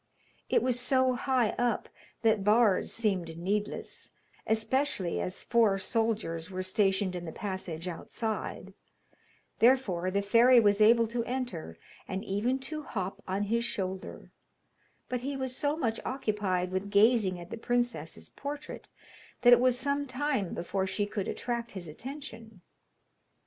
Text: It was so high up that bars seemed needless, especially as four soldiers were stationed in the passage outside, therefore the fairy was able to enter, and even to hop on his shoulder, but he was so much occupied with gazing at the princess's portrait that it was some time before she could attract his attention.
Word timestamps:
It 0.49 0.63
was 0.63 0.79
so 0.79 1.13
high 1.13 1.51
up 1.59 1.87
that 2.23 2.43
bars 2.43 2.91
seemed 2.91 3.37
needless, 3.37 4.09
especially 4.47 5.21
as 5.21 5.43
four 5.43 5.77
soldiers 5.77 6.49
were 6.49 6.63
stationed 6.63 7.15
in 7.15 7.25
the 7.25 7.31
passage 7.31 7.87
outside, 7.87 8.73
therefore 9.59 10.09
the 10.09 10.23
fairy 10.23 10.59
was 10.59 10.81
able 10.81 11.05
to 11.09 11.23
enter, 11.25 11.77
and 12.07 12.25
even 12.25 12.57
to 12.61 12.81
hop 12.81 13.21
on 13.27 13.43
his 13.43 13.63
shoulder, 13.63 14.31
but 15.07 15.21
he 15.21 15.37
was 15.37 15.55
so 15.55 15.77
much 15.77 15.99
occupied 16.03 16.71
with 16.71 16.89
gazing 16.89 17.39
at 17.39 17.51
the 17.51 17.55
princess's 17.57 18.27
portrait 18.27 18.87
that 19.43 19.53
it 19.53 19.59
was 19.59 19.77
some 19.77 20.07
time 20.07 20.55
before 20.55 20.87
she 20.87 21.05
could 21.05 21.27
attract 21.27 21.73
his 21.73 21.87
attention. 21.87 22.61